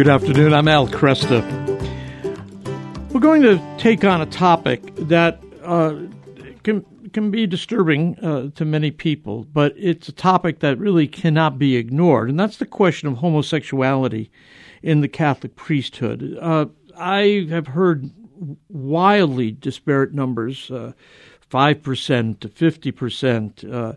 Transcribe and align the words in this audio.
Good 0.00 0.08
afternoon. 0.08 0.54
I'm 0.54 0.66
Al 0.66 0.88
Kresta. 0.88 1.42
We're 3.12 3.20
going 3.20 3.42
to 3.42 3.60
take 3.76 4.02
on 4.02 4.22
a 4.22 4.26
topic 4.26 4.80
that 4.96 5.42
uh, 5.62 5.94
can 6.62 6.86
can 7.12 7.30
be 7.30 7.46
disturbing 7.46 8.18
uh, 8.20 8.48
to 8.54 8.64
many 8.64 8.92
people, 8.92 9.44
but 9.52 9.74
it's 9.76 10.08
a 10.08 10.12
topic 10.12 10.60
that 10.60 10.78
really 10.78 11.06
cannot 11.06 11.58
be 11.58 11.76
ignored, 11.76 12.30
and 12.30 12.40
that's 12.40 12.56
the 12.56 12.64
question 12.64 13.10
of 13.10 13.18
homosexuality 13.18 14.30
in 14.82 15.02
the 15.02 15.08
Catholic 15.08 15.54
priesthood. 15.54 16.34
Uh, 16.40 16.64
I 16.96 17.46
have 17.50 17.66
heard 17.66 18.10
wildly 18.70 19.50
disparate 19.50 20.14
numbers, 20.14 20.70
uh, 20.70 20.94
five 21.40 21.82
percent 21.82 22.40
to 22.40 22.48
fifty 22.48 22.90
percent, 22.90 23.64
uh, 23.70 23.96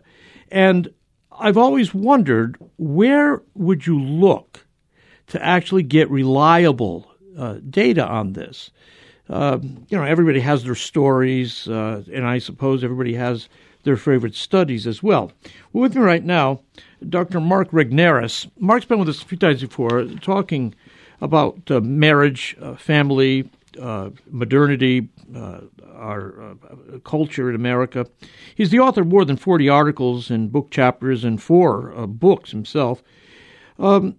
and 0.50 0.92
I've 1.32 1.56
always 1.56 1.94
wondered 1.94 2.58
where 2.76 3.40
would 3.54 3.86
you 3.86 3.98
look 3.98 4.63
to 5.28 5.44
actually 5.44 5.82
get 5.82 6.10
reliable 6.10 7.10
uh, 7.38 7.58
data 7.68 8.06
on 8.06 8.32
this. 8.32 8.70
Uh, 9.28 9.58
you 9.88 9.96
know, 9.96 10.04
everybody 10.04 10.40
has 10.40 10.64
their 10.64 10.74
stories, 10.74 11.66
uh, 11.68 12.02
and 12.12 12.26
I 12.26 12.38
suppose 12.38 12.84
everybody 12.84 13.14
has 13.14 13.48
their 13.84 13.96
favorite 13.96 14.34
studies 14.34 14.86
as 14.86 15.02
well. 15.02 15.32
with 15.72 15.94
me 15.94 16.02
right 16.02 16.24
now, 16.24 16.60
Dr. 17.08 17.40
Mark 17.40 17.70
Regnerus. 17.70 18.50
Mark's 18.58 18.86
been 18.86 18.98
with 18.98 19.08
us 19.08 19.22
a 19.22 19.24
few 19.24 19.38
times 19.38 19.60
before, 19.62 20.04
talking 20.20 20.74
about 21.20 21.70
uh, 21.70 21.80
marriage, 21.80 22.56
uh, 22.60 22.76
family, 22.76 23.50
uh, 23.80 24.10
modernity, 24.30 25.08
our 25.94 26.56
culture 27.04 27.48
in 27.48 27.56
America. 27.56 28.06
He's 28.54 28.70
the 28.70 28.80
author 28.80 29.00
of 29.00 29.06
more 29.06 29.24
than 29.24 29.36
40 29.36 29.68
articles 29.68 30.30
and 30.30 30.52
book 30.52 30.70
chapters 30.70 31.24
and 31.24 31.42
four 31.42 32.06
books 32.06 32.50
himself. 32.50 33.02
Um, 33.78 34.16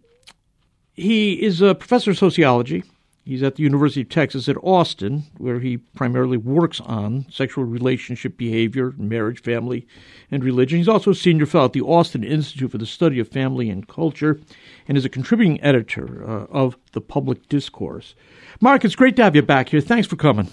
he 0.95 1.33
is 1.33 1.61
a 1.61 1.75
professor 1.75 2.11
of 2.11 2.17
sociology. 2.17 2.83
He's 3.25 3.41
at 3.41 3.55
the 3.55 3.63
University 3.63 4.01
of 4.01 4.09
Texas 4.09 4.47
at 4.47 4.55
Austin, 4.61 5.23
where 5.39 5.59
he 5.59 5.77
primarily 5.77 6.37
works 6.37 6.79
on 6.81 7.25
sexual 7.31 7.63
relationship 7.63 8.37
behavior, 8.37 8.93
marriage, 8.97 9.41
family, 9.41 9.87
and 10.29 10.43
religion. 10.43 10.77
He's 10.77 10.87
also 10.87 11.09
a 11.09 11.15
senior 11.15 11.47
fellow 11.47 11.65
at 11.65 11.73
the 11.73 11.81
Austin 11.81 12.23
Institute 12.23 12.71
for 12.71 12.77
the 12.77 12.85
Study 12.85 13.19
of 13.19 13.27
Family 13.27 13.69
and 13.69 13.87
Culture 13.87 14.39
and 14.87 14.95
is 14.95 15.05
a 15.05 15.09
contributing 15.09 15.61
editor 15.63 16.23
uh, 16.23 16.45
of 16.51 16.77
The 16.91 17.01
Public 17.01 17.49
Discourse. 17.49 18.13
Mark, 18.61 18.85
it's 18.85 18.95
great 18.95 19.15
to 19.15 19.23
have 19.23 19.35
you 19.35 19.41
back 19.41 19.69
here. 19.69 19.81
Thanks 19.81 20.07
for 20.07 20.17
coming. 20.17 20.49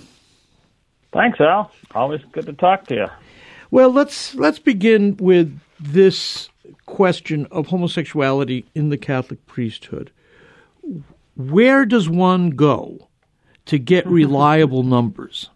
Thanks, 1.13 1.41
Al. 1.41 1.71
Always 1.95 2.23
good 2.33 2.47
to 2.47 2.55
talk 2.55 2.87
to 2.87 2.95
you. 2.95 3.07
Well, 3.71 3.91
let's 3.91 4.35
let's 4.35 4.59
begin 4.59 5.19
with 5.19 5.61
this 5.79 6.49
question 6.87 7.47
of 7.51 7.67
homosexuality 7.67 8.65
in 8.75 8.89
the 8.89 8.97
Catholic 8.97 9.45
priesthood 9.47 10.11
where 11.37 11.85
does 11.85 12.09
one 12.09 12.51
go 12.51 13.09
to 13.67 13.79
get 13.79 14.07
reliable 14.09 14.83
numbers? 14.83 15.51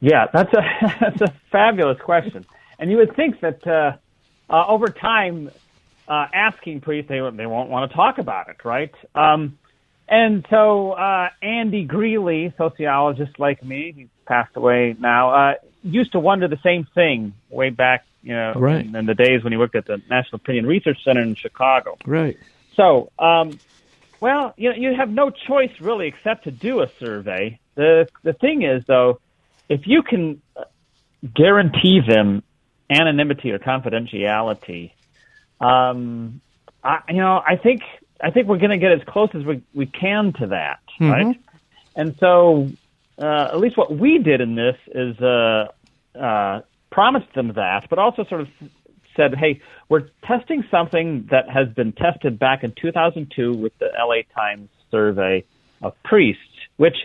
Yeah, 0.00 0.26
that's 0.32 0.52
a 0.52 0.96
that's 1.00 1.20
a 1.20 1.34
fabulous 1.50 2.00
question, 2.00 2.46
and 2.78 2.90
you 2.90 2.98
would 2.98 3.16
think 3.16 3.40
that 3.40 3.66
uh, 3.66 3.96
uh, 4.48 4.66
over 4.66 4.88
time, 4.88 5.50
uh, 6.06 6.26
asking 6.32 6.80
priests 6.80 7.08
they 7.08 7.18
they 7.34 7.46
won't 7.46 7.68
want 7.68 7.90
to 7.90 7.96
talk 7.96 8.18
about 8.18 8.48
it, 8.48 8.64
right? 8.64 8.94
Um, 9.14 9.58
and 10.08 10.46
so 10.48 10.92
uh, 10.92 11.28
Andy 11.42 11.84
Greeley, 11.84 12.54
sociologist 12.56 13.38
like 13.38 13.62
me, 13.62 13.92
he's 13.94 14.08
passed 14.24 14.56
away 14.56 14.96
now, 14.98 15.30
uh, 15.30 15.54
used 15.82 16.12
to 16.12 16.18
wonder 16.18 16.48
the 16.48 16.58
same 16.62 16.86
thing 16.94 17.34
way 17.50 17.70
back, 17.70 18.06
you 18.22 18.34
know, 18.34 18.54
right. 18.56 18.86
in, 18.86 18.96
in 18.96 19.06
the 19.06 19.14
days 19.14 19.44
when 19.44 19.52
he 19.52 19.58
worked 19.58 19.74
at 19.74 19.84
the 19.84 20.00
National 20.08 20.36
Opinion 20.36 20.66
Research 20.66 21.04
Center 21.04 21.20
in 21.20 21.34
Chicago. 21.34 21.98
Right. 22.06 22.38
So 22.78 23.10
um, 23.18 23.58
well, 24.20 24.54
you 24.56 24.70
know, 24.70 24.76
you 24.76 24.94
have 24.94 25.10
no 25.10 25.30
choice 25.30 25.72
really 25.80 26.06
except 26.06 26.44
to 26.44 26.50
do 26.50 26.80
a 26.80 26.88
survey. 26.98 27.58
The 27.74 28.08
the 28.22 28.32
thing 28.32 28.62
is 28.62 28.84
though, 28.86 29.20
if 29.68 29.86
you 29.86 30.02
can 30.02 30.40
guarantee 31.34 32.00
them 32.06 32.42
anonymity 32.88 33.50
or 33.50 33.58
confidentiality, 33.58 34.92
um, 35.60 36.40
I, 36.82 37.00
you 37.08 37.16
know, 37.16 37.42
I 37.46 37.56
think 37.56 37.82
I 38.20 38.30
think 38.30 38.48
we're 38.48 38.58
going 38.58 38.70
to 38.70 38.78
get 38.78 38.92
as 38.92 39.02
close 39.06 39.30
as 39.34 39.44
we 39.44 39.62
we 39.74 39.86
can 39.86 40.32
to 40.34 40.46
that, 40.48 40.80
mm-hmm. 41.00 41.10
right? 41.10 41.40
And 41.94 42.16
so, 42.18 42.68
uh, 43.18 43.50
at 43.52 43.58
least 43.58 43.76
what 43.76 43.96
we 43.96 44.18
did 44.18 44.40
in 44.40 44.54
this 44.54 44.76
is 44.94 45.18
uh, 45.20 45.66
uh, 46.18 46.62
promised 46.90 47.32
them 47.34 47.52
that, 47.54 47.88
but 47.90 47.98
also 47.98 48.24
sort 48.24 48.42
of 48.42 48.48
said, 49.18 49.34
hey, 49.34 49.60
we're 49.88 50.08
testing 50.26 50.64
something 50.70 51.28
that 51.30 51.50
has 51.50 51.68
been 51.74 51.92
tested 51.92 52.38
back 52.38 52.62
in 52.64 52.72
2002 52.80 53.52
with 53.54 53.76
the 53.78 53.90
LA 53.98 54.22
Times 54.34 54.68
survey 54.90 55.44
of 55.82 55.92
priests, 56.04 56.42
which 56.76 56.96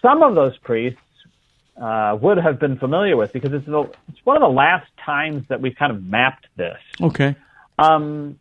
some 0.00 0.22
of 0.22 0.34
those 0.34 0.56
priests 0.58 1.00
uh, 1.80 2.16
would 2.20 2.38
have 2.38 2.58
been 2.60 2.78
familiar 2.78 3.16
with 3.16 3.32
because 3.32 3.52
it's, 3.52 3.66
the, 3.66 3.80
it's 4.08 4.24
one 4.24 4.36
of 4.36 4.42
the 4.42 4.54
last 4.54 4.86
times 5.04 5.44
that 5.48 5.60
we've 5.60 5.76
kind 5.76 5.92
of 5.92 6.04
mapped 6.04 6.46
this. 6.56 6.78
Okay. 7.00 7.34
Um, 7.78 8.38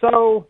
so 0.00 0.46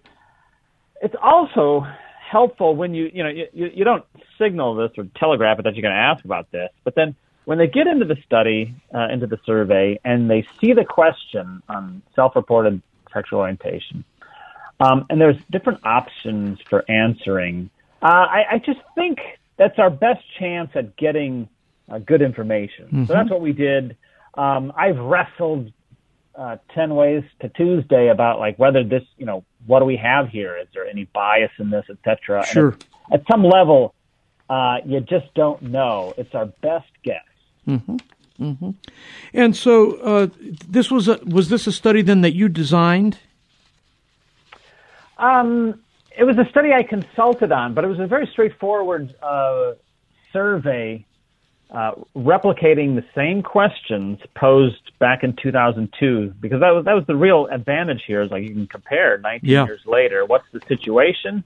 it's 1.00 1.14
also 1.20 1.86
helpful 2.30 2.74
when 2.74 2.94
you 2.94 3.10
you 3.12 3.22
know 3.22 3.28
you, 3.28 3.70
you 3.74 3.84
don't 3.84 4.04
signal 4.38 4.74
this 4.74 4.90
or 4.96 5.04
telegraph 5.16 5.58
it 5.58 5.62
that 5.62 5.74
you're 5.74 5.82
going 5.82 5.94
to 5.94 6.00
ask 6.00 6.24
about 6.24 6.50
this, 6.50 6.70
but 6.84 6.94
then 6.94 7.14
when 7.44 7.58
they 7.58 7.66
get 7.66 7.86
into 7.86 8.04
the 8.04 8.16
study, 8.24 8.74
uh, 8.94 9.08
into 9.08 9.26
the 9.26 9.38
survey, 9.44 9.98
and 10.04 10.30
they 10.30 10.46
see 10.60 10.72
the 10.72 10.84
question 10.84 11.62
on 11.68 12.02
self-reported 12.14 12.82
sexual 13.12 13.40
orientation, 13.40 14.04
um, 14.80 15.06
and 15.10 15.20
there's 15.20 15.36
different 15.50 15.80
options 15.84 16.58
for 16.68 16.84
answering, 16.90 17.70
uh, 18.02 18.06
I, 18.06 18.42
I, 18.52 18.58
just 18.58 18.80
think 18.96 19.18
that's 19.56 19.78
our 19.78 19.90
best 19.90 20.24
chance 20.40 20.70
at 20.74 20.96
getting 20.96 21.48
uh, 21.88 21.98
good 21.98 22.20
information. 22.20 22.86
Mm-hmm. 22.86 23.04
So 23.04 23.12
that's 23.12 23.30
what 23.30 23.40
we 23.40 23.52
did. 23.52 23.96
Um, 24.34 24.72
I've 24.76 24.98
wrestled 24.98 25.72
uh, 26.34 26.56
10 26.74 26.94
ways 26.94 27.22
to 27.40 27.48
Tuesday 27.50 28.08
about 28.08 28.40
like 28.40 28.58
whether 28.58 28.82
this, 28.82 29.04
you 29.18 29.26
know, 29.26 29.44
what 29.66 29.80
do 29.80 29.84
we 29.84 29.96
have 29.96 30.28
here? 30.28 30.56
Is 30.56 30.66
there 30.74 30.86
any 30.86 31.04
bias 31.04 31.52
in 31.58 31.70
this, 31.70 31.84
et 31.88 31.98
cetera? 32.04 32.44
Sure. 32.44 32.76
At, 33.12 33.20
at, 33.20 33.26
some 33.30 33.44
level, 33.44 33.94
uh, 34.50 34.78
you 34.84 35.00
just 35.00 35.32
don't 35.34 35.62
know. 35.62 36.14
It's 36.16 36.34
our 36.34 36.46
best 36.46 36.90
guess. 37.04 37.22
Mm-hmm. 37.66 37.96
Mm-hmm. 38.40 38.70
And 39.34 39.56
so, 39.56 39.92
uh, 39.96 40.26
this 40.68 40.90
was 40.90 41.08
a, 41.08 41.20
was 41.24 41.48
this 41.48 41.66
a 41.66 41.72
study 41.72 42.02
then 42.02 42.22
that 42.22 42.34
you 42.34 42.48
designed? 42.48 43.18
Um, 45.18 45.80
it 46.16 46.24
was 46.24 46.36
a 46.38 46.48
study 46.50 46.72
I 46.72 46.82
consulted 46.82 47.52
on, 47.52 47.74
but 47.74 47.84
it 47.84 47.88
was 47.88 48.00
a 48.00 48.06
very 48.06 48.26
straightforward 48.32 49.14
uh, 49.22 49.72
survey 50.32 51.04
uh, 51.72 51.92
replicating 52.14 52.96
the 52.96 53.04
same 53.14 53.42
questions 53.42 54.18
posed 54.34 54.92
back 54.98 55.24
in 55.24 55.34
2002 55.42 56.34
because 56.38 56.60
that 56.60 56.70
was 56.70 56.84
that 56.84 56.92
was 56.92 57.04
the 57.06 57.16
real 57.16 57.46
advantage 57.46 58.02
here 58.06 58.20
is 58.20 58.30
like 58.30 58.42
you 58.42 58.50
can 58.50 58.66
compare 58.66 59.16
19 59.16 59.48
yeah. 59.48 59.64
years 59.64 59.80
later 59.86 60.26
what's 60.26 60.44
the 60.52 60.60
situation 60.68 61.42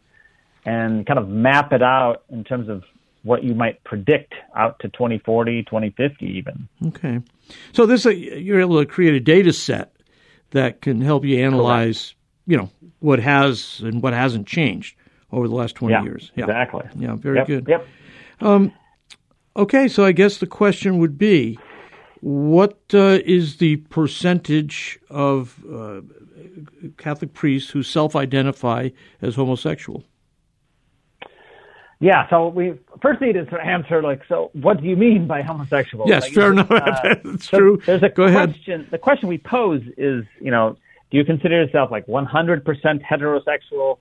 and 0.65 1.07
kind 1.07 1.21
of 1.21 1.29
map 1.29 1.73
it 1.73 1.81
out 1.81 2.25
in 2.29 2.43
terms 2.43 2.69
of 2.69 2.83
what 3.27 3.43
you 3.43 3.55
might 3.55 3.83
predict 3.85 4.35
out 4.55 4.79
to 4.79 4.89
2040, 4.89 5.65
2050 5.65 6.27
even. 6.27 6.69
Okay. 6.87 7.21
So 7.73 7.85
this 7.85 8.07
uh, 8.07 8.11
you're 8.11 8.61
able 8.61 8.81
to 8.81 8.87
create 8.87 9.15
a 9.15 9.21
data 9.21 9.53
set 9.53 9.93
that 10.51 10.81
can 10.81 11.01
help 11.01 11.25
you 11.25 11.45
analyze, 11.45 12.15
Correct. 12.15 12.17
you 12.47 12.57
know, 12.57 12.71
what 13.01 13.19
has 13.19 13.81
and 13.81 14.03
what 14.03 14.13
hasn't 14.13 14.47
changed 14.47 14.97
over 15.33 15.49
the 15.49 15.55
last 15.55 15.75
20 15.75 15.93
yeah, 15.93 16.03
years. 16.05 16.31
Yeah. 16.37 16.45
Exactly. 16.45 16.87
Yeah, 16.97 17.17
very 17.17 17.39
yep, 17.39 17.47
good. 17.47 17.67
Yep. 17.69 17.87
Um, 18.41 18.73
okay, 19.57 19.89
so 19.89 20.05
I 20.05 20.13
guess 20.13 20.39
the 20.39 20.47
question 20.47 20.99
would 20.99 21.19
be 21.19 21.59
what 22.21 22.79
uh, 22.95 23.19
is 23.25 23.57
the 23.57 23.77
percentage 23.77 24.99
of 25.11 25.63
uh, 25.71 26.01
Catholic 26.97 27.35
priests 27.35 27.71
who 27.71 27.83
self 27.83 28.17
identify 28.17 28.91
as 29.21 29.35
homosexual? 29.35 30.05
Yeah, 31.99 32.29
so 32.29 32.49
we 32.49 32.75
first 33.01 33.23
need 33.23 33.33
to 33.35 33.57
answer 33.59 34.03
like, 34.03 34.23
so 34.29 34.51
what 34.53 34.83
do 34.83 34.87
you 34.87 34.97
mean 34.97 35.27
by 35.27 35.41
homosexual? 35.41 36.07
Yes, 36.07 36.25
like, 36.25 36.33
fair 36.33 36.53
enough. 36.53 36.71
Uh, 36.77 37.15
That's 37.25 37.49
so 37.49 37.59
true. 37.59 37.81
There's 37.87 38.03
a 38.03 38.11
Go 38.11 38.31
question. 38.31 38.81
Ahead. 38.81 38.91
The 38.91 38.99
question 38.99 39.29
we 39.29 39.39
pose 39.39 39.83
is, 39.97 40.25
you 40.41 40.51
know, 40.51 40.77
do 41.11 41.17
you 41.17 41.25
consider 41.25 41.63
yourself 41.63 41.91
like 41.91 42.07
100% 42.07 42.65
heterosexual? 42.65 43.99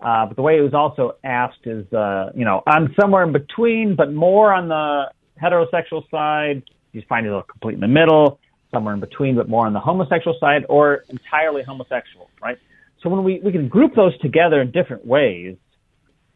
Uh, 0.00 0.26
but 0.26 0.36
the 0.36 0.42
way 0.42 0.58
it 0.58 0.62
was 0.62 0.74
also 0.74 1.16
asked 1.22 1.64
is, 1.64 1.90
uh, 1.92 2.30
you 2.34 2.44
know, 2.44 2.62
I'm 2.66 2.94
somewhere 3.00 3.22
in 3.22 3.32
between, 3.32 3.94
but 3.96 4.12
more 4.12 4.52
on 4.52 4.68
the 4.68 5.10
heterosexual 5.40 6.08
side. 6.10 6.62
You 6.92 7.02
find 7.08 7.24
yourself 7.26 7.46
complete 7.48 7.74
in 7.74 7.80
the 7.80 7.88
middle, 7.88 8.40
somewhere 8.72 8.94
in 8.94 9.00
between, 9.00 9.36
but 9.36 9.48
more 9.48 9.66
on 9.66 9.72
the 9.72 9.80
homosexual 9.80 10.36
side, 10.40 10.64
or 10.68 11.04
entirely 11.08 11.62
homosexual, 11.62 12.30
right? 12.42 12.58
So 13.02 13.08
when 13.10 13.22
we 13.22 13.40
we 13.44 13.52
can 13.52 13.68
group 13.68 13.94
those 13.94 14.18
together 14.18 14.60
in 14.60 14.70
different 14.70 15.06
ways 15.06 15.56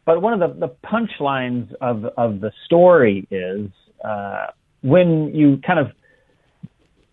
but 0.05 0.21
one 0.21 0.39
of 0.39 0.39
the, 0.39 0.67
the 0.67 0.75
punchlines 0.85 1.73
of, 1.81 2.05
of 2.17 2.41
the 2.41 2.51
story 2.65 3.27
is 3.31 3.69
uh, 4.03 4.47
when 4.81 5.33
you 5.33 5.59
kind 5.65 5.79
of 5.79 5.91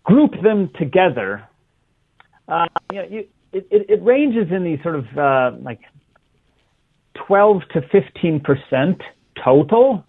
group 0.03 0.33
them 0.43 0.69
together, 0.77 1.47
uh, 2.47 2.65
you 2.91 2.97
know, 2.97 3.07
you, 3.09 3.27
it, 3.53 3.67
it, 3.69 3.89
it, 3.89 4.03
ranges 4.03 4.51
in 4.51 4.63
these 4.63 4.79
sort 4.83 4.95
of 4.95 5.05
uh, 5.17 5.51
like 5.61 5.79
12 7.27 7.61
to 7.73 7.81
15 7.91 8.39
percent 8.39 9.01
total 9.43 10.03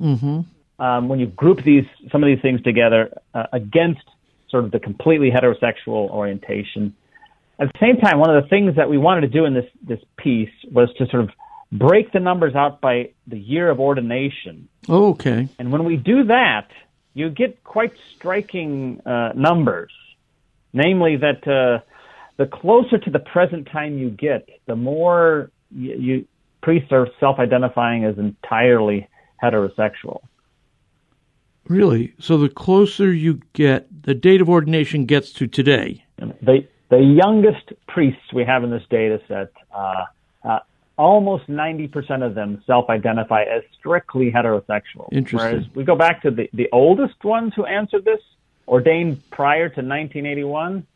um, 0.79 1.09
when 1.09 1.19
you 1.19 1.27
group 1.27 1.63
these 1.65 1.85
some 2.11 2.23
of 2.23 2.29
these 2.29 2.41
things 2.41 2.63
together 2.63 3.17
uh, 3.35 3.47
against 3.53 4.03
sort 4.49 4.65
of 4.65 4.71
the 4.71 4.79
completely 4.79 5.31
heterosexual 5.31 6.11
orientation. 6.11 6.95
At 7.59 7.73
the 7.73 7.79
same 7.81 7.97
time, 7.99 8.19
one 8.19 8.35
of 8.35 8.43
the 8.43 8.49
things 8.49 8.77
that 8.77 8.89
we 8.89 8.99
wanted 8.99 9.23
to 9.23 9.29
do 9.29 9.45
in 9.45 9.55
this 9.55 9.67
this 9.87 10.01
piece 10.17 10.51
was 10.71 10.89
to 10.99 11.07
sort 11.09 11.25
of 11.25 11.31
break 11.73 12.13
the 12.13 12.21
numbers 12.21 12.55
out 12.55 12.81
by 12.81 13.11
the 13.27 13.39
year 13.39 13.71
of 13.71 13.81
ordination. 13.81 14.69
Oh, 14.89 15.11
okay. 15.11 15.49
And 15.59 15.73
when 15.73 15.85
we 15.85 15.97
do 15.97 16.25
that, 16.25 16.69
you 17.15 17.31
get 17.31 17.65
quite 17.65 17.93
striking 18.15 19.01
uh, 19.07 19.33
numbers. 19.35 19.93
Namely, 20.75 21.17
that 21.17 21.47
uh, 21.47 21.85
the 22.37 22.47
closer 22.47 22.99
to 22.99 23.11
the 23.11 23.19
present 23.19 23.69
time 23.71 23.99
you 23.99 24.11
get, 24.11 24.49
the 24.67 24.77
more 24.77 25.51
you, 25.71 25.95
you 25.95 26.29
priests 26.63 26.93
are 26.93 27.09
self-identifying 27.21 28.05
as 28.05 28.17
entirely 28.17 29.09
heterosexual. 29.43 30.21
Really? 31.69 32.15
So 32.19 32.39
the 32.39 32.49
closer 32.49 33.13
you 33.13 33.41
get, 33.53 34.03
the 34.05 34.15
date 34.15 34.41
of 34.41 34.49
ordination 34.49 35.05
gets 35.05 35.33
to 35.35 35.47
today. 35.47 36.05
The 36.19 36.67
the 36.89 36.99
youngest 36.99 37.73
priests 37.89 38.33
we 38.35 38.45
have 38.45 38.65
in 38.65 38.71
this 38.71 38.83
data 38.91 39.21
set, 39.27 39.53
uh, 39.75 39.79
uh, 39.79 40.05
almost 41.03 41.49
90% 41.49 42.25
of 42.25 42.37
them 42.37 42.63
self-identify 42.65 43.43
as 43.43 43.65
strictly 43.77 44.31
heterosexual. 44.31 45.09
Whereas 45.37 45.65
we 45.75 45.83
go 45.83 45.97
back 45.97 46.23
to 46.23 46.31
the, 46.31 46.49
the 46.53 46.69
oldest 46.73 47.25
ones 47.25 47.53
who 47.57 47.65
answered 47.65 48.05
this, 48.05 48.21
ordained 48.69 49.21
prior 49.31 49.69
to 49.69 49.81
1981, 49.83 50.87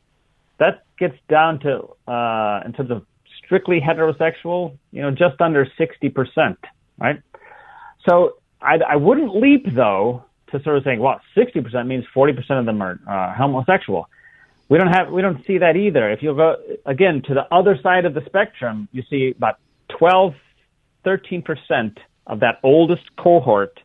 that 0.59 0.85
gets 0.97 1.19
down 1.29 1.59
to, 1.59 1.89
uh, 2.07 2.61
in 2.65 2.73
terms 2.73 2.93
of 2.93 3.05
strictly 3.45 3.81
heterosexual, 3.81 4.79
you 4.93 5.03
know, 5.03 5.11
just 5.11 5.41
under 5.41 5.67
60%, 5.67 6.57
right? 6.99 7.21
So 8.09 8.37
I, 8.63 8.79
I 8.89 8.97
wouldn't 8.97 9.35
leap 9.35 9.67
though 9.75 10.25
to 10.53 10.63
sort 10.63 10.77
of 10.77 10.85
saying, 10.85 11.01
well, 11.01 11.21
60% 11.37 11.87
means 11.89 12.05
40% 12.15 12.61
of 12.61 12.65
them 12.65 12.81
are 12.81 13.01
uh, 13.09 13.35
homosexual. 13.35 14.09
We 14.69 14.79
don't 14.79 14.93
have, 14.93 15.11
we 15.11 15.21
don't 15.21 15.45
see 15.45 15.59
that 15.59 15.75
either. 15.77 16.13
If 16.13 16.23
you 16.23 16.33
go 16.37 16.57
again 16.85 17.23
to 17.23 17.35
the 17.35 17.53
other 17.53 17.77
side 17.83 18.05
of 18.05 18.15
the 18.15 18.23
spectrum, 18.25 18.89
you 18.93 19.03
see 19.11 19.35
about 19.37 19.59
12, 19.89 20.35
13% 21.05 21.97
of 22.27 22.41
that 22.41 22.59
oldest 22.63 23.05
cohort 23.17 23.81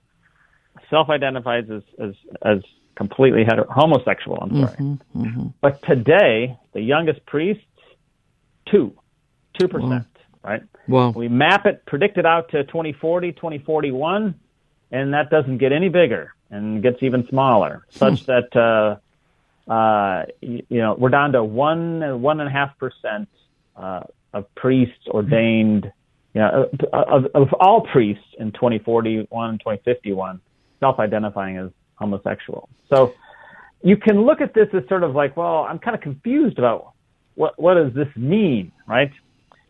self-identifies 0.90 1.70
as, 1.70 1.84
as, 2.00 2.14
as 2.44 2.60
completely 2.96 3.44
hetero- 3.44 3.68
homosexual. 3.70 4.38
I'm 4.42 4.56
sorry. 4.56 4.76
Mm-hmm, 4.78 5.48
But 5.62 5.82
today, 5.84 6.58
the 6.74 6.82
youngest 6.82 7.26
priests, 7.26 7.64
two, 8.66 8.94
2%, 9.60 9.72
Wow. 9.82 10.02
right? 10.44 10.64
Well, 10.88 11.14
We 11.14 11.28
map 11.28 11.66
it, 11.66 11.86
predict 11.86 12.18
it 12.18 12.26
out 12.26 12.50
to 12.50 12.64
2040, 12.64 13.32
2041, 13.34 14.36
and 14.92 15.14
that 15.14 15.30
doesn't 15.30 15.60
get 15.60 15.72
any 15.72 15.90
bigger 15.90 16.34
and 16.50 16.82
gets 16.84 17.02
even 17.02 17.26
smaller, 17.28 17.86
such 17.90 18.26
that 18.26 18.54
uh, 18.56 19.72
uh, 19.72 20.26
you, 20.42 20.64
you 20.68 20.80
know 20.82 20.96
we're 20.96 21.08
down 21.10 21.32
to 21.32 21.42
one 21.44 22.22
one 22.22 22.42
and 22.42 22.50
a 22.50 22.52
half 22.52 22.78
percent 22.78 23.30
uh, 23.78 24.02
of 24.34 24.54
priests 24.56 25.08
ordained, 25.08 25.92
you 26.34 26.42
know, 26.42 26.70
uh, 26.94 27.04
of, 27.08 27.26
of 27.34 27.54
all 27.60 27.82
priests 27.82 28.24
in 28.40 28.52
2041 28.52 29.50
and 29.50 29.60
2051 29.60 30.40
self-identifying 30.80 31.58
as 31.58 31.70
homosexual. 31.96 32.70
So 32.90 33.14
you 33.84 33.98
can 33.98 34.22
look 34.24 34.42
at 34.42 34.54
this 34.54 34.68
as 34.74 34.88
sort 34.88 35.04
of 35.04 35.16
like, 35.16 35.38
well, 35.38 35.66
I'm 35.70 35.80
kind 35.80 35.96
of 35.96 36.02
confused 36.02 36.58
about 36.58 36.94
what 37.36 37.60
what 37.60 37.76
does 37.76 37.94
this 37.94 38.10
mean, 38.16 38.72
right? 38.88 39.12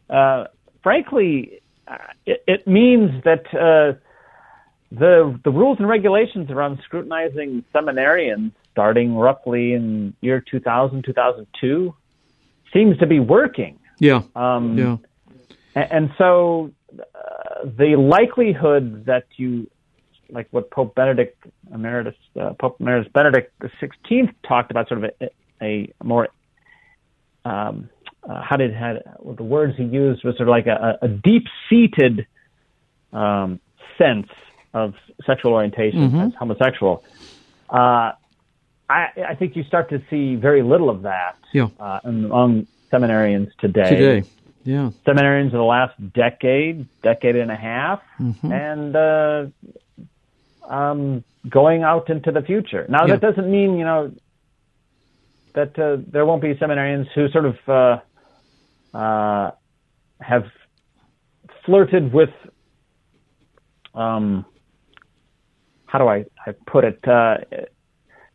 Uh, 0.10 0.46
frankly, 0.84 1.62
uh, 1.88 1.98
it, 2.26 2.44
it 2.48 2.68
means 2.68 3.24
that 3.24 3.46
uh, 3.54 3.98
the 4.92 5.40
the 5.44 5.52
rules 5.52 5.78
and 5.80 5.88
regulations 5.88 6.50
around 6.50 6.80
scrutinizing 6.84 7.64
seminarians 7.74 8.52
starting 8.72 9.16
roughly 9.16 9.74
in 9.74 10.14
year 10.22 10.42
2000 10.42 11.04
2002 11.04 11.94
seems 12.74 12.98
to 12.98 13.06
be 13.06 13.20
working 13.20 13.78
yeah, 14.02 14.24
um, 14.36 14.78
yeah, 14.78 14.98
and 15.76 16.12
so 16.18 16.72
uh, 17.00 17.04
the 17.64 17.96
likelihood 17.96 19.06
that 19.06 19.26
you 19.38 19.70
like 20.30 20.48
what 20.52 20.72
Pope 20.72 20.96
Benedict 20.96 21.38
Emeritus 21.74 22.16
uh, 22.40 22.54
Pope 22.60 22.78
Emeritus 22.82 23.12
Benedict 23.14 23.54
the 23.60 23.70
Sixteenth 23.80 24.32
talked 24.48 24.72
about 24.72 24.88
sort 24.90 25.04
of 25.04 25.12
a, 25.22 25.30
a 25.62 25.94
more 26.04 26.30
um, 27.46 27.90
uh, 28.28 28.42
how 28.42 28.58
did 28.58 28.74
had 28.74 29.04
well, 29.20 29.36
the 29.36 29.44
words 29.44 29.78
he 29.78 29.84
used 29.84 30.24
was 30.24 30.36
sort 30.38 30.48
of 30.50 30.52
like 30.52 30.68
a, 30.68 30.98
a 31.02 31.08
deep 31.08 31.46
seated 31.70 32.26
um, 33.14 33.60
sense 33.98 34.28
of 34.74 34.96
sexual 35.26 35.54
orientation 35.54 36.16
as 36.20 36.34
homosexual. 36.40 37.04
Uh, 37.70 38.14
I, 38.90 39.08
I 39.30 39.36
think 39.36 39.56
you 39.56 39.64
start 39.64 39.90
to 39.90 40.02
see 40.10 40.36
very 40.36 40.64
little 40.64 40.90
of 40.90 41.04
that 41.04 41.38
Yeah. 41.54 41.70
uh, 41.80 42.00
among 42.04 42.68
seminarians 42.92 43.50
today 43.60 43.90
today. 43.90 44.24
Yeah, 44.64 44.92
seminarians 45.08 45.52
in 45.52 45.58
the 45.58 45.64
last 45.64 45.94
decade, 46.14 46.88
decade 47.02 47.36
and 47.36 47.50
a 47.52 47.56
half, 47.56 48.02
and 48.44 48.96
uh, 48.96 49.46
um, 50.70 51.24
going 51.50 51.82
out 51.84 52.10
into 52.10 52.32
the 52.32 52.42
future. 52.42 52.86
Now, 52.88 53.06
Yeah. 53.08 53.16
that 53.16 53.22
doesn't 53.22 53.50
mean 53.50 53.78
you 53.78 53.86
know 53.86 54.12
that 55.54 55.78
uh, 55.80 55.98
there 56.08 56.26
won't 56.26 56.42
be 56.42 56.54
seminarians 56.54 57.08
who 57.16 57.28
sort 57.30 57.46
of 57.46 57.58
uh, 57.68 58.98
uh, 58.98 59.52
have 60.20 60.46
flirted 61.66 62.14
with. 62.14 62.30
Um, 63.94 64.46
how 65.88 65.98
do 66.00 66.08
I, 66.08 66.26
I 66.48 66.54
put 66.68 66.86
it? 66.86 67.00
Uh, 67.06 67.38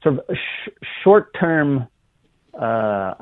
sort 0.02 0.18
of 0.18 0.36
sh- 0.36 0.70
short-term 1.02 1.86
uh, 2.52 3.14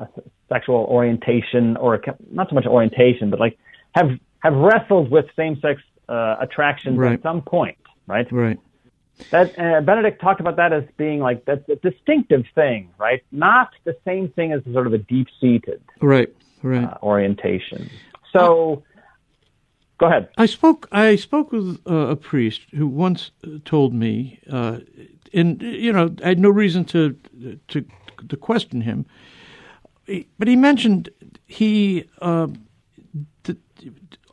sexual 0.49 0.85
orientation, 0.89 1.77
or 1.77 2.01
not 2.31 2.49
so 2.49 2.55
much 2.55 2.65
orientation, 2.65 3.29
but 3.29 3.39
like 3.39 3.57
have 3.93 4.09
have 4.39 4.53
wrestled 4.53 5.09
with 5.09 5.25
same-sex 5.35 5.81
uh, 6.07 6.35
attractions 6.39 6.97
Right. 6.99 7.13
at 7.13 7.23
some 7.23 7.41
point, 7.41 7.77
right? 8.07 8.31
right. 8.31 8.59
That 9.31 9.57
uh, 9.57 9.81
Benedict 9.81 10.21
talked 10.21 10.39
about 10.41 10.57
that 10.57 10.71
as 10.73 10.83
being 10.97 11.19
like 11.19 11.45
that's 11.45 11.67
a 11.69 11.77
distinctive 11.77 12.43
thing, 12.53 12.89
right? 12.99 13.23
Not 13.31 13.69
the 13.85 13.95
same 14.05 14.29
thing 14.29 14.51
as 14.51 14.61
sort 14.73 14.87
of 14.87 14.93
a 14.93 14.97
deep-seated 14.99 15.81
Right, 16.01 16.29
right. 16.61 16.83
uh, 16.83 16.97
orientation. 17.01 17.89
So, 18.33 18.83
go 19.97 20.07
ahead. 20.07 20.27
I 20.37 20.45
spoke. 20.45 20.87
I 20.91 21.15
spoke 21.15 21.51
with 21.53 21.79
uh, 21.89 21.93
a 22.09 22.15
priest 22.17 22.61
who 22.75 22.85
once 22.87 23.31
uh, 23.43 23.59
told 23.63 23.93
me, 23.93 24.39
uh, 24.51 24.79
and 25.33 25.61
you 25.61 25.93
know, 25.93 26.13
I 26.23 26.27
had 26.29 26.39
no 26.39 26.49
reason 26.49 26.83
to 26.85 27.15
to 27.69 27.85
to 28.29 28.37
question 28.37 28.81
him, 28.81 29.05
but 30.37 30.47
he 30.47 30.55
mentioned 30.55 31.09
he 31.45 32.09
uh, 32.21 32.47
th- 33.43 33.57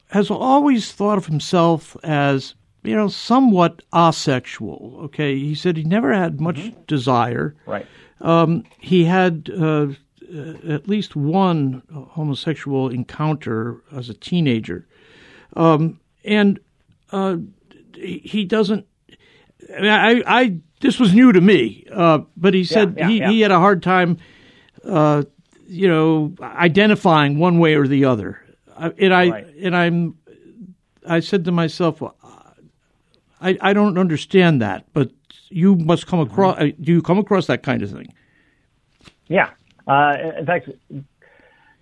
has 0.08 0.30
always 0.30 0.92
thought 0.92 1.18
of 1.18 1.26
himself 1.26 1.96
as 2.02 2.54
you 2.82 2.94
know 2.94 3.08
somewhat 3.08 3.82
asexual. 3.94 5.00
Okay, 5.04 5.38
he 5.38 5.54
said 5.54 5.76
he 5.76 5.84
never 5.84 6.12
had 6.12 6.40
much 6.40 6.72
desire. 6.86 7.54
Right. 7.66 7.86
Um, 8.20 8.64
he 8.78 9.04
had 9.04 9.50
uh, 9.50 9.88
uh, 10.34 10.54
at 10.68 10.88
least 10.88 11.16
one 11.16 11.82
homosexual 12.10 12.88
encounter 12.88 13.82
as 13.94 14.08
a 14.08 14.14
teenager, 14.14 14.86
um, 15.56 16.00
and 16.24 16.60
uh, 17.10 17.36
he 17.94 18.44
doesn't. 18.44 18.86
I, 19.76 19.80
mean, 19.80 19.90
I, 19.90 20.22
I 20.26 20.56
this 20.80 20.98
was 20.98 21.14
new 21.14 21.32
to 21.32 21.40
me, 21.40 21.86
uh, 21.92 22.20
but 22.36 22.54
he 22.54 22.64
said 22.64 22.94
yeah, 22.96 23.08
he, 23.08 23.18
yeah. 23.18 23.30
he 23.30 23.40
had 23.40 23.50
a 23.50 23.58
hard 23.58 23.82
time, 23.82 24.18
uh, 24.84 25.22
you 25.66 25.88
know, 25.88 26.34
identifying 26.40 27.38
one 27.38 27.58
way 27.58 27.74
or 27.74 27.86
the 27.86 28.04
other. 28.04 28.40
And 28.76 29.14
I 29.14 29.28
Right. 29.28 29.46
and 29.62 29.76
I'm, 29.76 30.16
I 31.06 31.20
said 31.20 31.44
to 31.44 31.52
myself, 31.52 32.00
well, 32.00 32.16
I 33.40 33.56
I 33.60 33.72
don't 33.72 33.98
understand 33.98 34.60
that, 34.62 34.84
but 34.92 35.10
you 35.50 35.76
must 35.76 36.06
come 36.06 36.20
across. 36.20 36.58
uh 36.58 36.70
Do 36.80 36.92
you 36.92 37.02
come 37.02 37.18
across 37.18 37.46
that 37.46 37.62
kind 37.62 37.82
of 37.82 37.90
thing? 37.90 38.12
Yeah. 39.28 39.50
Uh, 39.86 40.14
in 40.38 40.46
fact, 40.46 40.68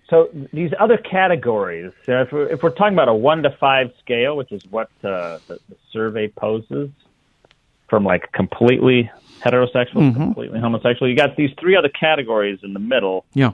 so 0.09 0.29
these 0.51 0.71
other 0.79 0.97
categories, 0.97 1.91
you 2.07 2.13
know, 2.13 2.21
if, 2.23 2.31
we're, 2.31 2.49
if 2.49 2.63
we're 2.63 2.71
talking 2.71 2.93
about 2.93 3.07
a 3.07 3.13
one 3.13 3.43
to 3.43 3.51
five 3.59 3.91
scale, 4.03 4.35
which 4.35 4.51
is 4.51 4.61
what 4.69 4.89
uh, 5.03 5.39
the, 5.47 5.59
the 5.69 5.75
survey 5.93 6.27
poses, 6.27 6.89
from 7.89 8.03
like 8.03 8.31
completely 8.31 9.09
heterosexual 9.45 10.11
to 10.11 10.13
completely 10.13 10.59
homosexual, 10.59 11.09
you 11.09 11.15
got 11.15 11.35
these 11.35 11.51
three 11.59 11.75
other 11.75 11.89
categories 11.89 12.59
in 12.63 12.73
the 12.73 12.79
middle: 12.79 13.25
Yeah. 13.33 13.51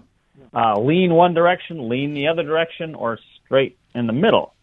Uh, 0.53 0.79
lean 0.79 1.13
one 1.13 1.34
direction, 1.34 1.89
lean 1.89 2.13
the 2.13 2.27
other 2.27 2.44
direction, 2.44 2.96
or 2.96 3.20
straight 3.46 3.77
in 3.94 4.08
the 4.08 4.13
middle. 4.13 4.53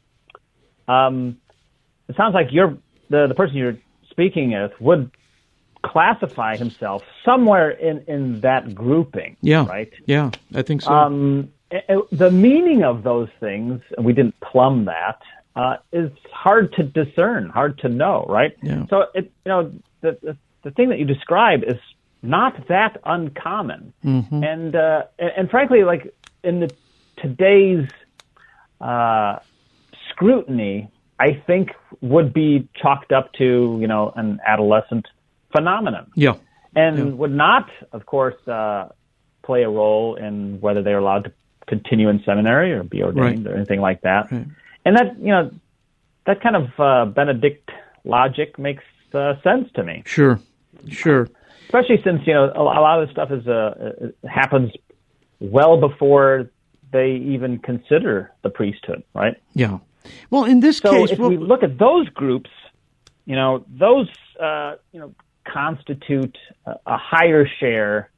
Um, 0.88 1.38
it 2.08 2.16
sounds 2.16 2.34
like 2.34 2.48
you're 2.50 2.76
the 3.10 3.26
the 3.26 3.34
person 3.34 3.56
you're 3.56 3.78
speaking 4.10 4.52
with 4.52 4.72
would 4.80 5.10
classify 5.82 6.56
himself 6.56 7.02
somewhere 7.24 7.70
in 7.70 8.04
in 8.06 8.40
that 8.40 8.74
grouping. 8.74 9.36
Yeah. 9.40 9.66
Right. 9.66 9.92
Yeah. 10.06 10.30
I 10.54 10.62
think 10.62 10.82
so. 10.82 10.92
Um, 10.92 11.52
eh, 11.70 11.80
eh, 11.88 11.96
the 12.12 12.30
meaning 12.30 12.84
of 12.84 13.02
those 13.02 13.28
things, 13.40 13.80
and 13.96 14.04
we 14.06 14.12
didn't 14.12 14.38
plumb 14.40 14.86
that. 14.86 15.20
uh, 15.56 15.76
is 15.92 16.10
hard 16.32 16.72
to 16.72 16.82
discern, 16.82 17.48
hard 17.48 17.78
to 17.78 17.88
know, 17.88 18.26
right? 18.28 18.56
Yeah. 18.62 18.86
So 18.88 19.06
it, 19.14 19.32
you 19.44 19.48
know, 19.48 19.72
the, 20.00 20.18
the 20.22 20.36
the 20.62 20.70
thing 20.72 20.88
that 20.88 20.98
you 20.98 21.04
describe 21.04 21.62
is 21.62 21.78
not 22.24 22.66
that 22.68 23.00
uncommon, 23.04 23.92
Mm-hmm. 24.04 24.42
and 24.44 24.74
uh, 24.76 25.02
and, 25.18 25.50
frankly, 25.50 25.84
like 25.84 26.12
in 26.42 26.60
the 26.60 26.70
today's 27.22 27.86
uh, 28.80 29.38
scrutiny, 30.10 30.90
I 31.20 31.42
think 31.46 31.70
would 32.00 32.32
be 32.32 32.68
chalked 32.74 33.12
up 33.12 33.32
to 33.34 33.78
you 33.80 33.86
know 33.86 34.12
an 34.16 34.40
adolescent 34.46 35.06
phenomenon 35.52 36.10
Yeah. 36.16 36.34
and 36.74 36.98
Yeah. 36.98 37.04
would 37.04 37.30
not, 37.32 37.70
of 37.92 38.06
course, 38.06 38.36
uh, 38.48 38.88
play 39.42 39.62
a 39.62 39.68
role 39.70 40.16
in 40.16 40.60
whether 40.60 40.82
they're 40.82 40.98
allowed 40.98 41.24
to 41.24 41.32
continue 41.66 42.08
in 42.08 42.20
seminary 42.24 42.72
or 42.72 42.82
be 42.82 43.02
ordained 43.02 43.44
Right. 43.46 43.52
or 43.52 43.56
anything 43.56 43.80
like 43.80 44.00
that. 44.02 44.30
Right. 44.32 44.46
And 44.84 44.96
that, 44.96 45.16
you 45.18 45.28
know, 45.28 45.50
that 46.26 46.40
kind 46.40 46.56
of 46.56 46.66
uh, 46.80 47.04
Benedict 47.06 47.70
logic 48.04 48.58
makes 48.58 48.82
uh, 49.14 49.34
sense 49.42 49.70
to 49.76 49.82
me, 49.84 50.02
Sure. 50.06 50.40
Sure. 50.88 51.28
Especially 51.64 52.00
since 52.04 52.26
you 52.26 52.34
know 52.34 52.52
a, 52.54 52.62
lot 52.62 53.00
of 53.00 53.06
this 53.06 53.12
stuff 53.12 53.30
is 53.30 53.46
uh, 53.46 53.52
uh, 53.52 54.28
happens 54.28 54.72
well 55.40 55.80
before 55.80 56.50
they 56.92 57.12
even 57.16 57.58
consider 57.58 58.32
the 58.42 58.50
priesthood, 58.50 59.02
right? 59.14 59.36
Yeah. 59.54 59.78
Well, 60.30 60.44
in 60.44 60.60
this 60.60 60.78
So 60.78 60.90
case, 60.90 61.10
if 61.12 61.18
well, 61.18 61.30
we 61.30 61.36
look 61.36 61.62
at 61.62 61.78
those 61.78 62.08
groups, 62.10 62.50
you 63.24 63.36
know, 63.36 63.64
those 63.68 64.08
uh, 64.40 64.76
you 64.92 65.00
know 65.00 65.14
constitute 65.46 66.36
a, 66.66 66.72
a 66.86 66.96
higher 66.96 67.46
share 67.60 68.10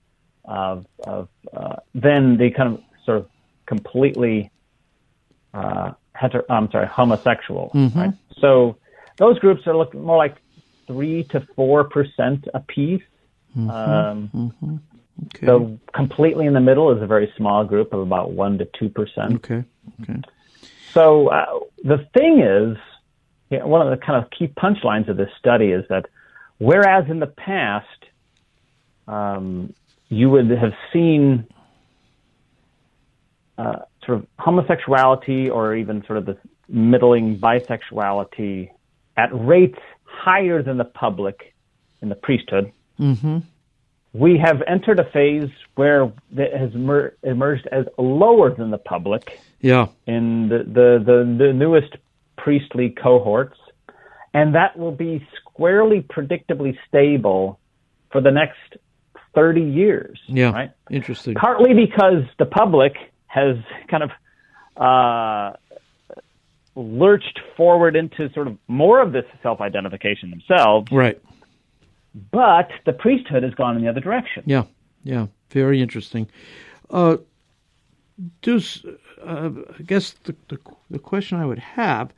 of 0.44 0.86
of 1.04 1.28
uh, 1.56 1.76
than 1.94 2.36
the 2.36 2.50
kind 2.50 2.74
of 2.74 2.82
sort 3.04 3.18
of 3.18 3.28
completely 3.66 4.50
uh, 5.54 5.92
heter- 6.14 6.44
I'm 6.50 6.70
sorry, 6.70 6.86
homosexual. 6.86 7.70
Right? 7.74 8.12
So 8.40 8.76
those 9.16 9.38
groups 9.38 9.66
are 9.66 9.76
looking 9.76 10.02
more 10.02 10.16
like 10.16 10.36
three 10.86 11.24
to 11.24 11.40
four 11.56 11.84
percent 11.84 12.46
apiece. 12.54 13.02
Um, 13.56 14.52
okay. 15.26 15.46
So 15.46 15.78
completely 15.94 16.46
in 16.46 16.52
the 16.52 16.60
middle 16.60 16.94
is 16.94 17.02
a 17.02 17.06
very 17.06 17.32
small 17.36 17.64
group 17.64 17.92
of 17.92 18.00
about 18.00 18.32
one 18.32 18.58
to 18.58 18.68
two 18.78 18.88
percent. 18.88 19.34
okay. 19.36 19.64
Okay. 20.02 20.20
So 20.92 21.28
uh, 21.28 21.60
the 21.84 22.06
thing 22.16 22.40
is, 22.40 22.76
you 23.50 23.58
know, 23.58 23.66
one 23.66 23.86
of 23.86 23.90
the 23.90 24.04
kind 24.04 24.22
of 24.22 24.30
key 24.30 24.48
punchlines 24.48 25.08
of 25.08 25.16
this 25.16 25.30
study 25.38 25.66
is 25.66 25.84
that 25.88 26.06
whereas 26.58 27.04
in 27.08 27.20
the 27.20 27.26
past 27.26 27.86
um, 29.08 29.72
you 30.08 30.30
would 30.30 30.50
have 30.50 30.72
seen 30.92 31.46
uh, 33.58 33.80
sort 34.04 34.18
of 34.18 34.26
homosexuality 34.38 35.50
or 35.50 35.74
even 35.74 36.04
sort 36.06 36.18
of 36.18 36.26
the 36.26 36.36
middling 36.68 37.38
bisexuality 37.38 38.70
at 39.16 39.28
rates 39.32 39.78
higher 40.04 40.62
than 40.62 40.76
the 40.76 40.84
public 40.84 41.54
in 42.02 42.08
the 42.08 42.14
priesthood, 42.14 42.72
Mm-hmm. 42.98 43.38
we 44.12 44.38
have 44.38 44.62
entered 44.66 44.98
a 45.00 45.04
phase 45.10 45.50
where 45.74 46.04
it 46.36 46.56
has 46.56 46.72
emer- 46.74 47.14
emerged 47.22 47.66
as 47.70 47.84
lower 47.98 48.54
than 48.54 48.70
the 48.70 48.78
public 48.78 49.38
Yeah. 49.60 49.88
in 50.06 50.48
the, 50.48 50.58
the, 50.58 51.02
the, 51.04 51.44
the 51.46 51.52
newest 51.52 51.96
priestly 52.38 52.90
cohorts, 52.90 53.58
and 54.32 54.54
that 54.54 54.78
will 54.78 54.92
be 54.92 55.26
squarely 55.40 56.00
predictably 56.00 56.76
stable 56.88 57.58
for 58.10 58.20
the 58.20 58.30
next 58.30 58.76
30 59.34 59.60
years. 59.60 60.18
Yeah. 60.26 60.52
Right? 60.52 60.70
Interesting. 60.90 61.34
Partly 61.34 61.74
because 61.74 62.24
the 62.38 62.46
public 62.46 62.94
has 63.26 63.56
kind 63.90 64.02
of 64.04 64.10
uh, 64.76 65.56
lurched 66.74 67.40
forward 67.56 67.96
into 67.96 68.30
sort 68.32 68.46
of 68.48 68.56
more 68.68 69.00
of 69.02 69.12
this 69.12 69.24
self 69.42 69.60
identification 69.60 70.30
themselves, 70.30 70.90
Right. 70.92 71.20
But 72.30 72.70
the 72.84 72.92
priesthood 72.92 73.42
has 73.42 73.54
gone 73.54 73.76
in 73.76 73.82
the 73.82 73.88
other 73.88 74.00
direction. 74.00 74.42
Yeah. 74.46 74.64
Yeah. 75.04 75.26
Very 75.50 75.80
interesting. 75.80 76.28
Uh, 76.90 77.18
does 78.42 78.84
uh, 79.24 79.50
I 79.78 79.82
guess 79.82 80.14
the, 80.24 80.34
the 80.48 80.58
the 80.90 80.98
question 80.98 81.38
I 81.38 81.46
would 81.46 81.58
have 81.58 82.12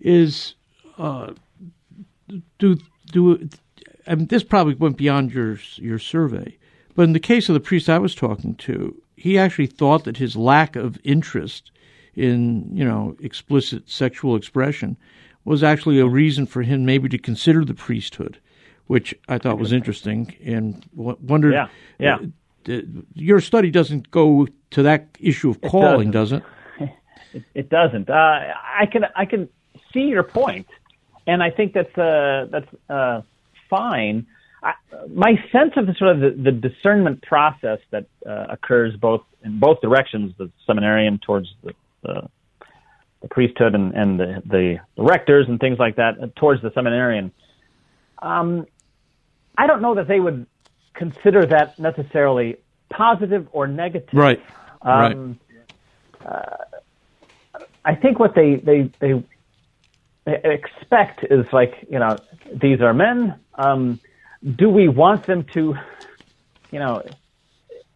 is 0.00 0.54
uh, 0.98 1.32
do 2.58 2.78
do 3.12 3.48
I 4.06 4.14
mean 4.14 4.26
this 4.26 4.44
probably 4.44 4.74
went 4.74 4.96
beyond 4.96 5.32
your 5.32 5.58
your 5.76 5.98
survey, 5.98 6.58
but 6.94 7.02
in 7.02 7.12
the 7.12 7.20
case 7.20 7.48
of 7.48 7.54
the 7.54 7.60
priest 7.60 7.88
I 7.88 7.98
was 7.98 8.14
talking 8.14 8.54
to, 8.56 9.00
he 9.16 9.38
actually 9.38 9.66
thought 9.66 10.04
that 10.04 10.18
his 10.18 10.36
lack 10.36 10.76
of 10.76 10.98
interest 11.04 11.70
in 12.14 12.76
you 12.76 12.84
know 12.84 13.16
explicit 13.20 13.88
sexual 13.88 14.36
expression 14.36 14.96
was 15.44 15.62
actually 15.62 15.98
a 15.98 16.06
reason 16.06 16.44
for 16.46 16.62
him 16.62 16.84
maybe 16.84 17.08
to 17.08 17.18
consider 17.18 17.64
the 17.64 17.74
priesthood, 17.74 18.38
which 18.90 19.14
I 19.28 19.38
thought 19.38 19.56
was 19.56 19.72
interesting 19.72 20.34
and 20.44 20.84
wondered. 20.96 21.52
Yeah, 21.52 21.68
yeah. 22.00 22.18
uh, 22.68 22.80
your 23.14 23.40
study 23.40 23.70
doesn't 23.70 24.10
go 24.10 24.48
to 24.70 24.82
that 24.82 25.06
issue 25.20 25.48
of 25.48 25.60
calling, 25.60 26.10
does 26.10 26.32
it? 26.32 26.42
It, 27.32 27.44
it 27.54 27.68
doesn't. 27.68 28.10
Uh, 28.10 28.14
I 28.82 28.86
can 28.90 29.02
I 29.14 29.24
can 29.24 29.48
see 29.92 30.00
your 30.00 30.24
point, 30.24 30.66
and 31.28 31.44
I 31.44 31.50
think 31.50 31.74
that's 31.74 31.96
uh, 31.96 32.48
that's 32.50 32.66
uh, 32.88 33.22
fine. 33.68 34.26
I, 34.64 34.72
my 35.08 35.34
sense 35.52 35.74
of 35.76 35.86
the 35.86 35.94
sort 35.94 36.16
of 36.16 36.20
the, 36.20 36.30
the 36.30 36.50
discernment 36.50 37.22
process 37.22 37.78
that 37.92 38.06
uh, 38.26 38.46
occurs 38.48 38.96
both 38.96 39.22
in 39.44 39.60
both 39.60 39.80
directions, 39.80 40.34
the 40.38 40.50
seminarian 40.66 41.20
towards 41.24 41.54
the, 41.62 41.72
the, 42.02 42.28
the 43.22 43.28
priesthood 43.28 43.76
and, 43.76 43.94
and 43.94 44.18
the, 44.18 44.42
the, 44.44 44.78
the 44.96 45.02
rectors 45.04 45.46
and 45.46 45.60
things 45.60 45.78
like 45.78 45.94
that 45.94 46.20
uh, 46.20 46.26
towards 46.34 46.62
the 46.62 46.72
seminarian. 46.74 47.30
Um, 48.22 48.66
I 49.60 49.66
don't 49.66 49.82
know 49.82 49.94
that 49.96 50.08
they 50.08 50.20
would 50.20 50.46
consider 50.94 51.44
that 51.44 51.78
necessarily 51.78 52.56
positive 52.88 53.46
or 53.52 53.68
negative. 53.68 54.08
Right. 54.14 54.42
right. 54.82 55.12
Um, 55.12 55.38
I 57.84 57.94
think 57.94 58.18
what 58.18 58.34
they, 58.34 58.56
they 58.56 58.90
they 59.00 59.22
expect 60.26 61.24
is 61.30 61.46
like 61.52 61.86
you 61.90 61.98
know 61.98 62.16
these 62.52 62.80
are 62.80 62.94
men. 62.94 63.38
Um, 63.54 64.00
do 64.56 64.70
we 64.70 64.88
want 64.88 65.26
them 65.26 65.44
to, 65.52 65.74
you 66.70 66.78
know, 66.78 67.02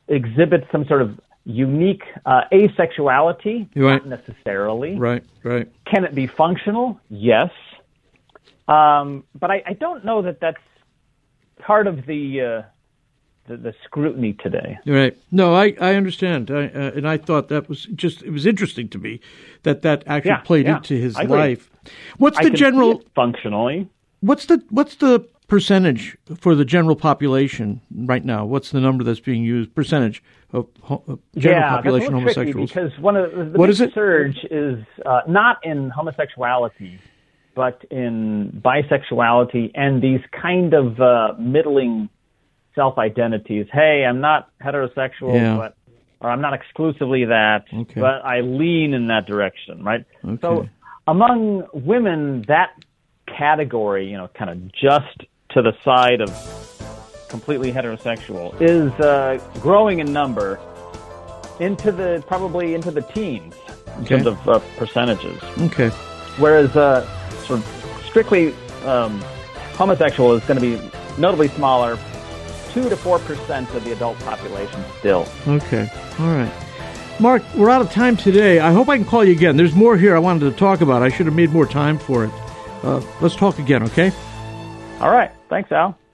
exhibit 0.09 0.67
some 0.71 0.85
sort 0.87 1.01
of 1.01 1.19
unique 1.45 2.05
uh, 2.27 2.43
asexuality? 2.53 3.69
Right. 3.75 4.05
Not 4.05 4.07
necessarily. 4.07 4.97
Right. 4.97 5.25
Right. 5.43 5.71
Can 5.87 6.05
it 6.05 6.15
be 6.15 6.27
functional? 6.27 7.01
Yes. 7.09 7.51
Um, 8.69 9.25
but 9.39 9.51
I, 9.51 9.63
I 9.67 9.73
don't 9.75 10.05
know 10.05 10.23
that 10.23 10.41
that's 10.41 10.59
part 11.59 11.87
of 11.87 12.07
the, 12.07 12.41
uh, 12.41 12.63
the 13.47 13.57
the 13.57 13.75
scrutiny 13.85 14.33
today. 14.35 14.79
Right. 14.87 15.17
No, 15.31 15.55
I, 15.55 15.75
I 15.81 15.95
understand, 15.95 16.51
I, 16.51 16.67
uh, 16.67 16.93
and 16.97 17.07
I 17.09 17.17
thought 17.19 17.49
that 17.49 17.69
was 17.69 17.85
just 17.95 18.23
it 18.23 18.31
was 18.31 18.47
interesting 18.47 18.89
to 18.91 18.99
me 18.99 19.21
that 19.65 19.83
that 19.83 20.05
actually 20.07 20.31
Yeah, 20.31 20.37
played 20.39 20.67
yeah, 20.67 20.77
into 20.77 20.95
his 20.95 21.17
I 21.17 21.23
agree. 21.23 21.37
life. 21.39 21.71
What's 22.19 22.39
I 22.39 22.45
the 22.45 22.51
general? 22.51 23.03
functionally. 23.15 23.89
What's 24.21 24.47
the 24.47 24.63
what's 24.71 24.95
the 24.97 25.29
percentage 25.49 26.17
for 26.39 26.55
the 26.55 26.65
general 26.65 26.97
population 26.97 27.83
right 27.95 28.25
now? 28.25 28.47
What's 28.47 28.71
the 28.71 28.81
number 28.81 29.05
that's 29.05 29.21
being 29.21 29.45
used? 29.45 29.75
Percentage 29.75 30.23
of, 30.53 30.67
general 31.37 31.61
yeah, 31.61 31.69
population 31.69 32.13
that's 32.15 32.25
a 32.25 32.27
little 32.27 32.35
tricky 32.35 32.53
homosexuals. 32.53 32.71
because 32.71 32.99
one 32.99 33.17
of 33.17 33.31
the, 33.31 33.45
the 33.45 33.59
What 33.59 33.67
big 33.67 33.73
is 33.73 33.81
it? 33.83 33.93
surge 33.93 34.39
is 34.51 34.79
uh, 35.05 35.21
not 35.29 35.59
in 35.65 35.91
homosexuality, 35.91 36.99
but 37.55 37.85
in 37.91 38.61
bisexuality 38.65 39.71
and 39.75 40.03
these 40.03 40.21
kind 40.33 40.75
of 40.75 41.01
uh, 41.01 41.35
middling 41.39 42.09
self 42.75 42.99
identities. 42.99 43.67
Hey, 43.73 44.05
I'm 44.09 44.21
not 44.21 44.51
heterosexual, 44.63 45.35
Yeah. 45.35 45.57
but 45.57 45.77
or 46.21 46.31
I'm 46.31 46.41
not 46.41 46.55
exclusively 46.55 47.27
that, 47.27 47.65
Okay. 47.73 48.01
but 48.01 48.25
I 48.25 48.41
lean 48.41 48.95
in 48.95 49.09
that 49.09 49.27
direction, 49.27 49.85
right? 49.85 50.05
Okay. 50.25 50.39
So 50.41 50.69
among 51.07 51.67
women, 51.75 52.45
that 52.49 52.71
category, 53.27 54.07
you 54.11 54.17
know, 54.17 54.29
kind 54.35 54.51
of 54.51 54.73
just 54.73 55.19
to 55.51 55.63
the 55.63 55.73
side 55.85 56.21
of 56.21 56.31
completely 57.29 57.73
heterosexual, 57.73 58.55
is 58.61 58.91
uh, 59.01 59.39
growing 59.61 59.99
in 59.99 60.13
number 60.13 60.59
into 61.61 61.93
the 61.93 62.25
probably 62.27 62.75
into 62.75 62.91
the 62.91 63.03
teens 63.03 63.55
in 63.97 64.03
Okay. 64.05 64.17
terms 64.23 64.27
of 64.27 64.49
uh, 64.49 64.59
percentages. 64.77 65.41
okay. 65.61 65.91
Whereas 66.39 66.75
uh, 66.77 67.07
sort 67.45 67.61
of 67.61 68.03
strictly 68.07 68.55
um, 68.85 69.21
homosexual 69.75 70.33
is 70.35 70.45
going 70.45 70.61
to 70.61 70.79
be 70.79 70.91
notably 71.19 71.49
smaller, 71.49 71.99
two 72.73 72.89
to 72.89 72.97
four 72.97 73.19
percent 73.21 73.73
of 73.75 73.85
the 73.85 73.93
adult 73.93 74.19
population 74.21 74.83
still. 74.99 75.27
Okay. 75.47 75.89
All 76.19 76.27
right. 76.27 76.53
Mark, 77.21 77.43
we're 77.55 77.71
out 77.71 77.81
of 77.81 77.93
time 77.93 78.17
today. 78.17 78.59
I 78.59 78.73
hope 78.73 78.89
I 78.89 78.97
can 78.97 79.07
call 79.07 79.25
you 79.25 79.33
again. 79.33 79.57
There's 79.57 79.75
more 79.75 79.97
here 79.97 80.17
I 80.17 80.19
wanted 80.19 80.51
to 80.51 80.57
talk 80.57 80.81
about. 80.81 81.03
I 81.03 81.09
should 81.09 81.27
have 81.27 81.35
made 81.35 81.51
more 81.51 81.67
time 81.67 81.99
for 81.99 82.25
it. 82.25 82.31
Uh, 82.83 83.01
let's 83.21 83.37
talk 83.37 83.59
again, 83.61 83.85
okay? 83.85 84.11
All 85.01 85.11
right, 85.11 85.31
thanks, 85.49 85.71
Al. 85.71 85.97